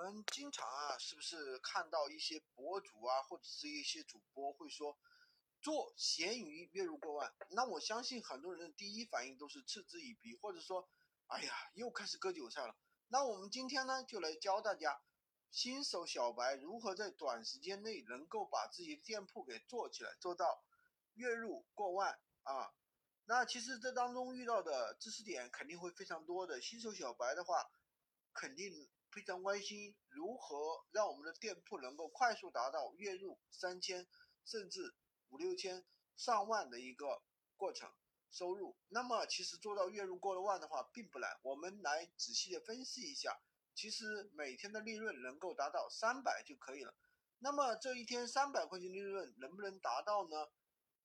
[0.00, 4.98] 我们经常啊，是不是看到一些博主啊，或者是一些主播会说
[5.60, 7.30] 做闲鱼月入过万？
[7.50, 10.88] 那我相信很多人的第一反应都是嗤之以鼻，或者说，
[11.26, 12.74] 哎呀，又开始割韭菜了。
[13.08, 15.02] 那我们今天呢，就来教大家
[15.50, 20.64] 新手小白如何在短时间内能够把自己的店铺给做起来，做到
[21.12, 22.72] 月入过万啊。
[23.26, 27.70] 那其实这当中遇到的知识点肯定会非常多的，新手小白的话，
[28.32, 28.88] 肯定。
[29.10, 34.06] 非常关心如何让我们的店铺能够快速达到月入三千
[34.44, 34.94] 甚至
[35.28, 35.84] 五六千
[36.16, 37.22] 上万的一个
[37.56, 37.90] 过程
[38.30, 38.76] 收入。
[38.88, 43.40] 那么其实做到月入过了万的话并不难，我们来仔细的分析一下，
[43.74, 46.94] 其实每天的利润能够达到三百就可以了。
[47.40, 50.48] 那么这一天三百块钱利润能不能达到呢？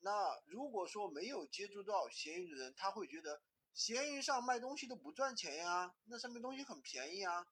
[0.00, 3.40] 那如果说没有接触到闲鱼的人，他会觉得
[3.72, 7.46] 闲鱼上卖东西都不赚钱呀，那上面东西很便宜啊。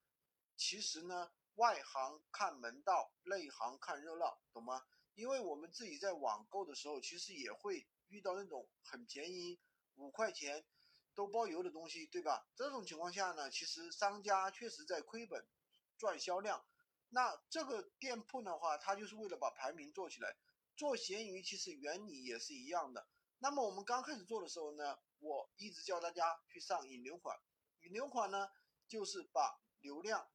[0.61, 4.85] 其实呢，外行看门道，内行看热闹，懂吗？
[5.15, 9.59] 因为我们自己在网购的时候，其实也会遇到那种很便宜，
[9.95, 10.67] 五块钱
[11.15, 12.47] 都包邮的东西，对吧？
[12.55, 15.49] 这种情况下呢，其实商家确实在亏本
[15.97, 16.63] 赚销量。
[17.09, 20.37] 那这个店铺的话，它就是为了把排名做起来。
[20.77, 23.09] 做闲鱼其实原理也是一样的。
[23.39, 27.35] 那么我们刚开始做的时候呢，我一直教大家去上引流款。
[27.81, 28.51] 引流款呢，
[28.87, 30.29] 就是把流量。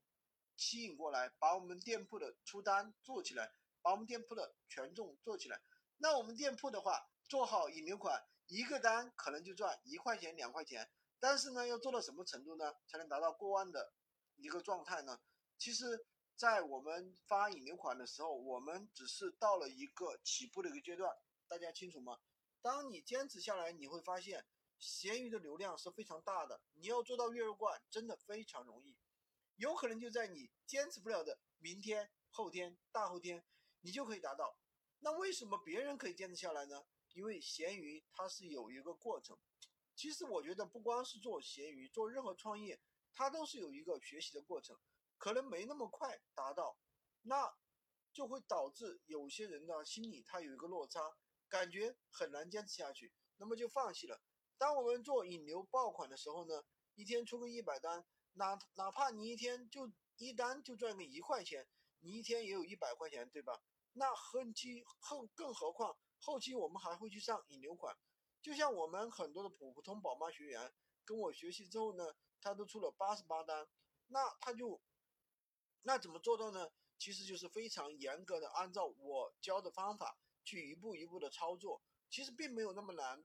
[0.57, 5.61] 吸引过来，把我们店铺的出单做起来，把我们店铺的权重做起来。
[5.97, 10.89] 那我们店铺的话，做好引流款，一个单可能就赚一块钱、两块钱。
[11.19, 13.93] 但是呢，要做到什么程度呢，才能达到过万的
[14.35, 15.19] 一个状态呢？
[15.57, 21.15] 其实，在我们发引流款的时候，我们只是到了一个起步的一个阶段，
[21.47, 22.19] 大家清楚吗？
[22.61, 24.45] 当你坚持下来，你会发现，
[24.77, 28.97] 闲鱼的流量是非常大的，你要做到月入冠，真的非常容易。
[29.57, 33.45] 有可能就在你坚持不了的明天、后天、大后天，
[33.81, 34.57] 你就可以达到。
[34.99, 36.85] 那为什么别人可以坚持下来呢？
[37.13, 39.37] 因为闲鱼它是有一个过程。
[39.95, 42.81] 其实我觉得不光是做闲鱼，做任何创业，
[43.13, 44.77] 它都是有一个学习的过程，
[45.17, 46.77] 可能没那么快达到，
[47.21, 47.55] 那
[48.11, 51.15] 就会导致有些人呢心里他有一个落差，
[51.47, 54.21] 感觉很难坚持下去，那么就放弃了。
[54.57, 56.65] 当我们做引流爆款的时候呢，
[56.95, 58.05] 一天出个一百单。
[58.35, 61.67] 哪哪怕你一天就一单就赚个一块钱，
[61.99, 63.61] 你一天也有一百块钱，对吧？
[63.93, 67.97] 那后期后更何况后期我们还会去上引流款，
[68.41, 70.73] 就像我们很多的普通宝妈学员
[71.05, 73.67] 跟我学习之后呢，他都出了八十八单，
[74.07, 74.81] 那他就
[75.83, 76.71] 那怎么做到呢？
[76.97, 83.23] 其实就是非常严格的按照我教的方法去一步一步的操作，其实并没有那么难，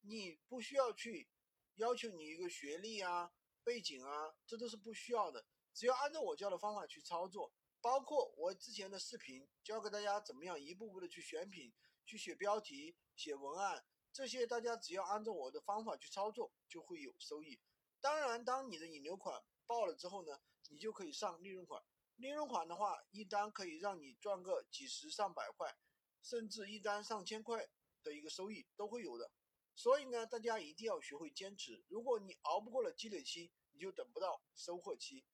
[0.00, 1.28] 你不需要去
[1.76, 3.32] 要求你一个学历啊。
[3.68, 7.52] 背景啊，这都是不需要的，只要按照我教的方法去操作，
[7.82, 11.74] 包括我之前的视频教给大家怎么样一步步的去选品、
[12.06, 17.60] 去写标题、写文案，这些大家只要按照我的方法去操作，就会有收益。
[18.00, 20.40] 当然，当你的引流款爆了之后呢，
[20.70, 21.84] 你就可以上利润款。
[22.16, 25.76] 利润款的话，一单可以让你赚个几十上百块，
[26.22, 27.68] 甚至一单上千块
[28.02, 29.30] 的一个收益都会有的。
[29.78, 31.84] 所以呢，大家一定要学会坚持。
[31.86, 35.24] 如果你熬不过了积累期，你就等不到收获期。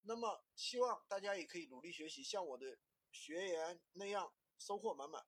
[0.00, 2.76] 那么，希望大家也可以努力学习，像我的
[3.12, 5.24] 学员那样收获满满。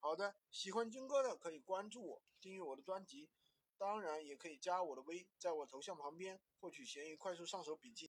[0.00, 3.30] 好的，喜欢军哥的可以关注我，订阅我的专辑，
[3.78, 8.02] 当然也可以加我的微，在我头像旁边获取闲鱼快速上手笔记。